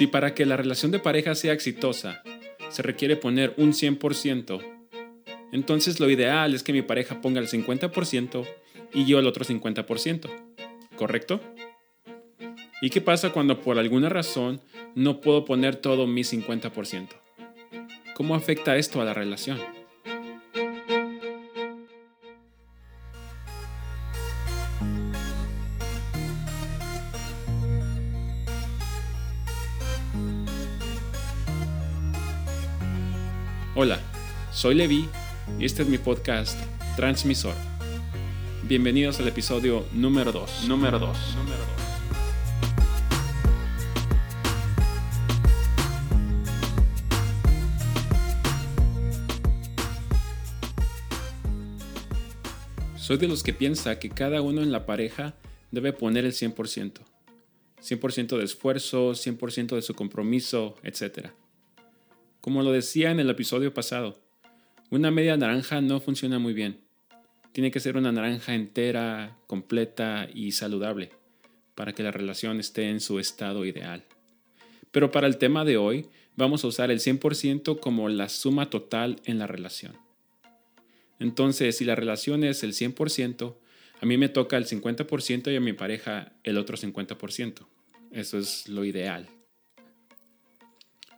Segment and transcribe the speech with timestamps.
[0.00, 2.22] Si para que la relación de pareja sea exitosa
[2.70, 4.62] se requiere poner un 100%,
[5.52, 8.48] entonces lo ideal es que mi pareja ponga el 50%
[8.94, 10.30] y yo el otro 50%.
[10.96, 11.42] ¿Correcto?
[12.80, 14.62] ¿Y qué pasa cuando por alguna razón
[14.94, 17.08] no puedo poner todo mi 50%?
[18.14, 19.58] ¿Cómo afecta esto a la relación?
[33.82, 33.98] Hola,
[34.52, 35.08] soy Levi
[35.58, 36.58] y este es mi podcast
[36.96, 37.54] Transmisor.
[38.64, 40.68] Bienvenidos al episodio número 2.
[40.68, 41.36] Número 2.
[41.36, 41.56] Número
[52.94, 53.00] 2.
[53.00, 55.36] Soy de los que piensa que cada uno en la pareja
[55.70, 57.00] debe poner el 100%.
[57.80, 61.30] 100% de esfuerzo, 100% de su compromiso, etc.
[62.40, 64.18] Como lo decía en el episodio pasado,
[64.88, 66.80] una media naranja no funciona muy bien.
[67.52, 71.10] Tiene que ser una naranja entera, completa y saludable
[71.74, 74.04] para que la relación esté en su estado ideal.
[74.90, 79.20] Pero para el tema de hoy, vamos a usar el 100% como la suma total
[79.26, 79.92] en la relación.
[81.18, 83.54] Entonces, si la relación es el 100%,
[84.00, 87.66] a mí me toca el 50% y a mi pareja el otro 50%.
[88.12, 89.28] Eso es lo ideal.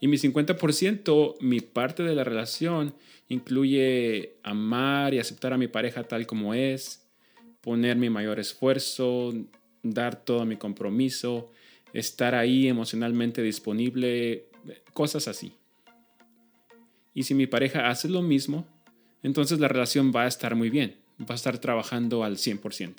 [0.00, 2.94] Y mi 50%, mi parte de la relación,
[3.28, 7.06] incluye amar y aceptar a mi pareja tal como es,
[7.62, 9.32] poner mi mayor esfuerzo,
[9.82, 11.50] dar todo mi compromiso,
[11.92, 14.48] estar ahí emocionalmente disponible,
[14.92, 15.54] cosas así.
[17.14, 18.66] Y si mi pareja hace lo mismo,
[19.22, 22.96] entonces la relación va a estar muy bien, va a estar trabajando al 100%.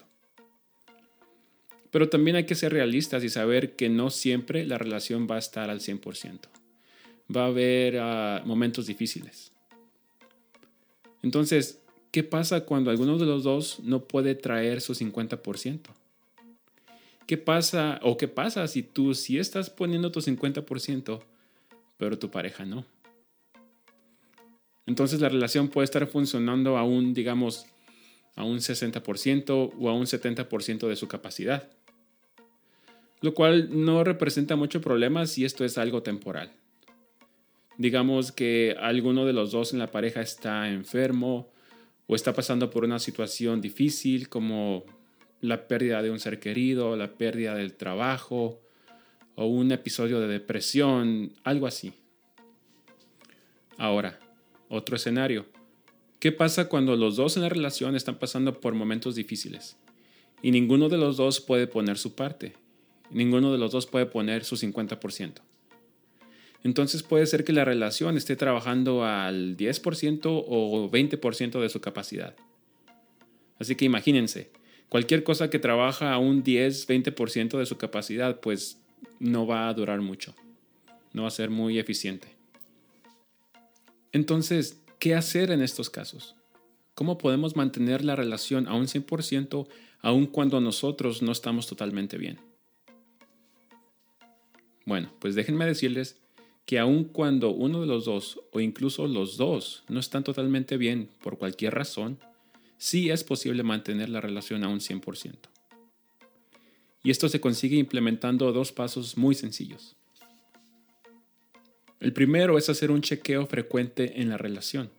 [1.91, 5.39] Pero también hay que ser realistas y saber que no siempre la relación va a
[5.39, 6.49] estar al 100%
[7.35, 9.51] va a haber ah, momentos difíciles.
[11.21, 15.79] Entonces, ¿qué pasa cuando alguno de los dos no puede traer su 50%?
[17.25, 21.21] ¿Qué pasa o qué pasa si tú sí estás poniendo tu 50%,
[21.97, 22.85] pero tu pareja no?
[24.85, 27.66] Entonces la relación puede estar funcionando a un, digamos,
[28.35, 31.69] a un 60% o a un 70% de su capacidad.
[33.19, 36.53] Lo cual no representa mucho problema si esto es algo temporal
[37.77, 41.49] digamos que alguno de los dos en la pareja está enfermo
[42.07, 44.83] o está pasando por una situación difícil como
[45.41, 48.59] la pérdida de un ser querido, la pérdida del trabajo
[49.35, 51.93] o un episodio de depresión, algo así.
[53.77, 54.19] Ahora,
[54.69, 55.45] otro escenario.
[56.19, 59.77] ¿Qué pasa cuando los dos en la relación están pasando por momentos difíciles
[60.41, 62.53] y ninguno de los dos puede poner su parte?
[63.11, 65.41] Ninguno de los dos puede poner su 50%
[66.67, 72.35] entonces puede ser que la relación esté trabajando al 10% o 20% de su capacidad.
[73.57, 74.51] Así que imagínense,
[74.89, 78.81] cualquier cosa que trabaja a un 10-20% de su capacidad, pues
[79.17, 80.35] no va a durar mucho,
[81.13, 82.28] no va a ser muy eficiente.
[84.11, 86.35] Entonces, ¿qué hacer en estos casos?
[86.95, 89.69] ¿Cómo podemos mantener la relación a un 100%
[90.01, 92.41] aun cuando nosotros no estamos totalmente bien?
[94.85, 96.19] Bueno, pues déjenme decirles
[96.67, 101.09] que aun cuando uno de los dos o incluso los dos no están totalmente bien
[101.23, 102.19] por cualquier razón,
[102.78, 105.33] sí es posible mantener la relación a un 100%.
[107.03, 109.95] Y esto se consigue implementando dos pasos muy sencillos.
[112.01, 114.89] El primero es hacer un chequeo frecuente en la relación.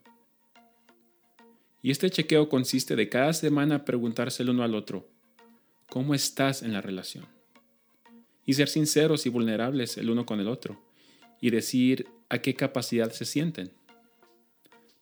[1.83, 5.06] Y este chequeo consiste de cada semana preguntarse el uno al otro,
[5.91, 7.27] ¿cómo estás en la relación?
[8.47, 10.88] Y ser sinceros y vulnerables el uno con el otro
[11.40, 13.70] y decir a qué capacidad se sienten.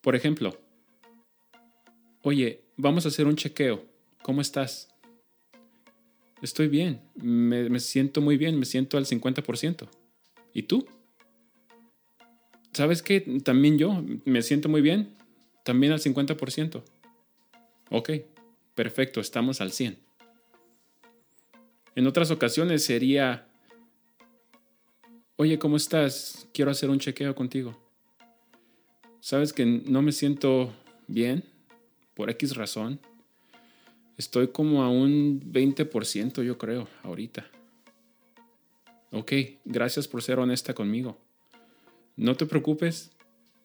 [0.01, 0.59] Por ejemplo,
[2.23, 3.85] oye, vamos a hacer un chequeo.
[4.23, 4.89] ¿Cómo estás?
[6.43, 9.89] Estoy bien, me, siento muy bien, me siento al 50%.
[10.53, 10.87] ¿Y tú?
[12.73, 13.21] ¿Sabes qué?
[13.43, 15.17] También yo me siento muy bien,
[15.65, 16.83] también al 50%.
[17.91, 18.11] Ok,
[18.75, 19.99] perfecto, estamos al 100.
[21.95, 23.46] En otras ocasiones sería,
[25.37, 26.49] oye, ¿cómo estás?
[26.53, 27.77] Quiero hacer un chequeo contigo.
[29.21, 30.73] Sabes que no me siento
[31.07, 31.45] bien
[32.15, 33.01] por X razón.
[34.17, 37.47] Estoy como a un 20% yo creo ahorita.
[39.13, 39.33] Ok,
[39.65, 41.19] gracias por ser honesta conmigo.
[42.17, 43.13] No te preocupes,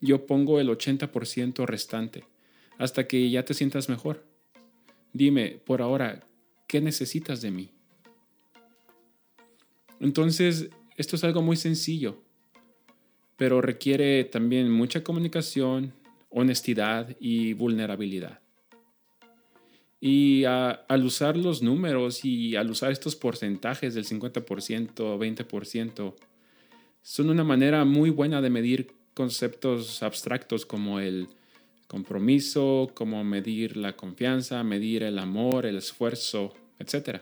[0.02, 2.26] yo pongo el 80% restante
[2.78, 4.26] hasta que ya te sientas mejor.
[5.14, 6.28] Dime, por ahora,
[6.68, 7.72] ¿qué necesitas de mí?
[10.00, 12.22] Entonces, esto es algo muy sencillo,
[13.38, 15.94] pero requiere también mucha comunicación,
[16.30, 18.40] honestidad y vulnerabilidad.
[20.00, 24.44] Y al usar los números y al usar estos porcentajes del 50%,
[24.96, 26.16] 20%,
[27.04, 31.28] son una manera muy buena de medir conceptos abstractos como el
[31.88, 37.22] compromiso, como medir la confianza, medir el amor, el esfuerzo, etc.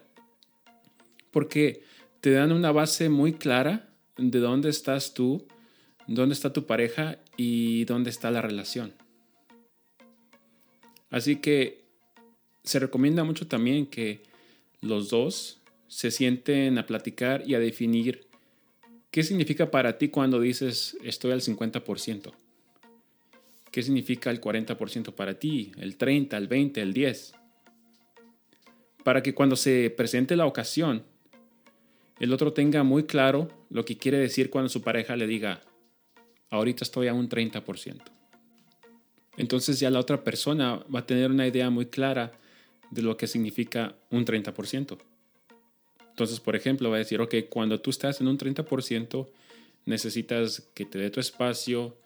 [1.31, 1.83] Porque
[2.21, 5.47] te dan una base muy clara de dónde estás tú,
[6.07, 8.93] dónde está tu pareja y dónde está la relación.
[11.09, 11.85] Así que
[12.63, 14.21] se recomienda mucho también que
[14.81, 18.27] los dos se sienten a platicar y a definir
[19.11, 22.31] qué significa para ti cuando dices estoy al 50%.
[23.71, 25.71] ¿Qué significa el 40% para ti?
[25.77, 27.33] ¿El 30, el 20, el 10?
[29.03, 31.03] Para que cuando se presente la ocasión,
[32.19, 35.61] el otro tenga muy claro lo que quiere decir cuando su pareja le diga,
[36.49, 38.01] ahorita estoy a un 30%.
[39.37, 42.33] Entonces ya la otra persona va a tener una idea muy clara
[42.91, 44.97] de lo que significa un 30%.
[46.09, 49.29] Entonces, por ejemplo, va a decir, ok, cuando tú estás en un 30%,
[49.85, 51.97] necesitas que te dé tu espacio,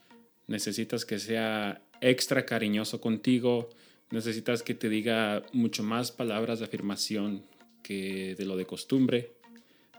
[0.45, 3.69] necesitas que sea extra cariñoso contigo,
[4.11, 7.43] necesitas que te diga mucho más palabras de afirmación
[7.81, 9.31] que de lo de costumbre,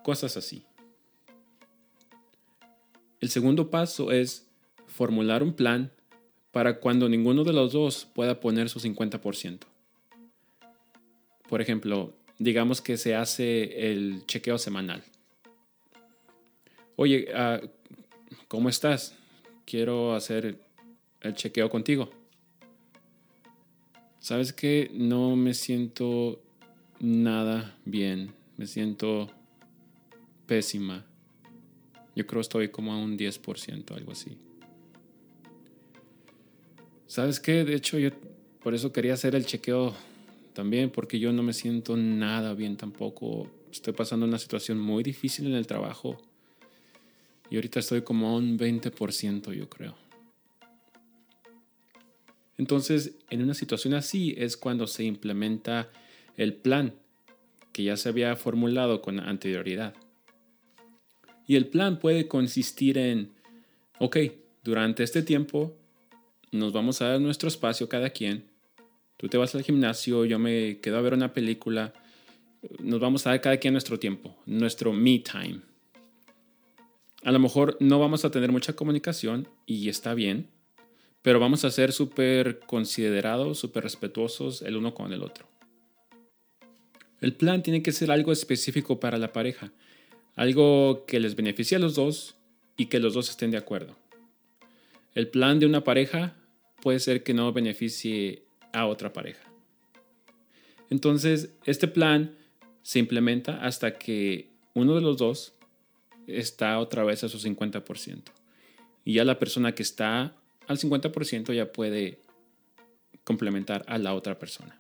[0.04, 0.64] cosas así.
[3.20, 4.46] El segundo paso es
[4.86, 5.90] formular un plan
[6.52, 9.58] para cuando ninguno de los dos pueda poner su 50%.
[11.48, 15.02] Por ejemplo, digamos que se hace el chequeo semanal.
[16.94, 17.60] Oye, ah,
[18.46, 19.16] ¿cómo estás?
[19.64, 20.58] quiero hacer
[21.20, 22.10] el chequeo contigo.
[24.20, 26.40] ¿Sabes que No me siento
[27.00, 28.32] nada bien.
[28.56, 29.30] Me siento
[30.46, 31.04] pésima.
[32.14, 34.36] Yo creo estoy como a un 10%, algo así.
[37.06, 37.64] ¿Sabes qué?
[37.64, 38.10] De hecho, yo
[38.62, 39.94] por eso quería hacer el chequeo
[40.52, 43.50] también, porque yo no me siento nada bien tampoco.
[43.70, 46.16] Estoy pasando una situación muy difícil en el trabajo
[47.50, 49.94] y ahorita estoy como a un 20%, yo creo.
[52.56, 55.90] Entonces, en una situación así es cuando se implementa
[56.36, 56.94] el plan
[57.72, 59.94] que ya se había formulado con anterioridad.
[61.46, 63.32] Y el plan puede consistir en,
[63.98, 64.16] ok,
[64.62, 65.76] durante este tiempo
[66.52, 68.44] nos vamos a dar nuestro espacio cada quien.
[69.16, 71.92] Tú te vas al gimnasio, yo me quedo a ver una película.
[72.78, 75.60] Nos vamos a dar cada quien nuestro tiempo, nuestro me time
[77.24, 80.50] a lo mejor no vamos a tener mucha comunicación y está bien,
[81.22, 85.46] pero vamos a ser súper considerados, súper respetuosos el uno con el otro.
[87.20, 89.72] El plan tiene que ser algo específico para la pareja,
[90.36, 92.36] algo que les beneficie a los dos
[92.76, 93.96] y que los dos estén de acuerdo.
[95.14, 96.34] El plan de una pareja
[96.82, 98.42] puede ser que no beneficie
[98.72, 99.44] a otra pareja.
[100.90, 102.36] Entonces, este plan
[102.82, 105.54] se implementa hasta que uno de los dos
[106.26, 108.22] está otra vez a su 50%.
[109.04, 110.34] Y ya la persona que está
[110.66, 112.18] al 50% ya puede
[113.22, 114.78] complementar a la otra persona.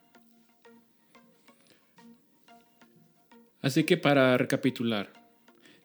[3.62, 5.10] Así que para recapitular,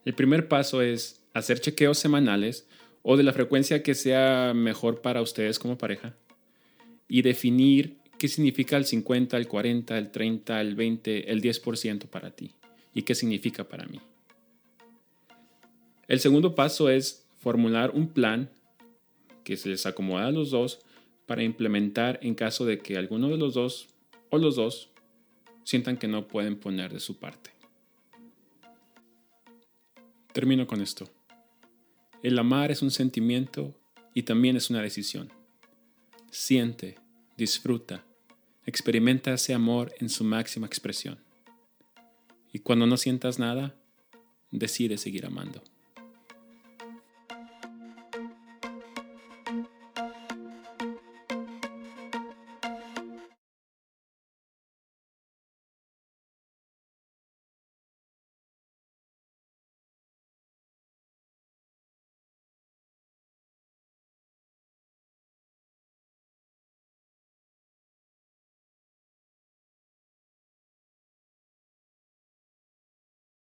[0.06, 2.68] el primer paso es hacer chequeos semanales
[3.02, 6.16] o de la frecuencia que sea mejor para ustedes como pareja
[7.08, 12.32] y definir qué significa el 50, el 40, el 30, el 20, el 10% para
[12.32, 12.52] ti
[12.94, 14.00] y qué significa para mí.
[16.08, 18.50] El segundo paso es formular un plan
[19.44, 20.80] que se les acomoda a los dos
[21.26, 23.88] para implementar en caso de que alguno de los dos
[24.30, 24.90] o los dos
[25.64, 27.52] sientan que no pueden poner de su parte.
[30.34, 31.10] Termino con esto.
[32.22, 33.80] El amar es un sentimiento
[34.14, 35.32] y también es una decisión.
[36.30, 37.00] Siente,
[37.38, 38.06] disfruta,
[38.66, 41.20] experimenta ese amor en su máxima expresión.
[42.52, 43.76] Y cuando no sientas nada,
[44.52, 45.64] decide seguir amando.